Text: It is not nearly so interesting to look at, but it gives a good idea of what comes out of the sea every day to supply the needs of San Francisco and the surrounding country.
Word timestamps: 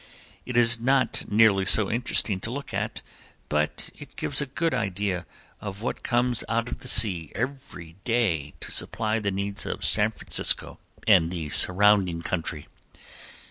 It 0.47 0.57
is 0.57 0.79
not 0.79 1.25
nearly 1.31 1.63
so 1.63 1.91
interesting 1.91 2.39
to 2.39 2.49
look 2.49 2.73
at, 2.73 3.03
but 3.49 3.91
it 3.95 4.15
gives 4.15 4.41
a 4.41 4.47
good 4.47 4.73
idea 4.73 5.27
of 5.59 5.83
what 5.83 6.01
comes 6.01 6.43
out 6.49 6.69
of 6.69 6.79
the 6.79 6.87
sea 6.87 7.31
every 7.35 7.97
day 8.03 8.55
to 8.61 8.71
supply 8.71 9.19
the 9.19 9.29
needs 9.29 9.63
of 9.63 9.85
San 9.85 10.09
Francisco 10.09 10.79
and 11.07 11.29
the 11.29 11.49
surrounding 11.49 12.23
country. 12.23 12.65